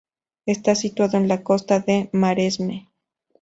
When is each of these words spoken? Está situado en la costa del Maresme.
Está 0.47 0.73
situado 0.73 1.17
en 1.17 1.27
la 1.27 1.43
costa 1.43 1.79
del 1.79 2.09
Maresme. 2.11 2.89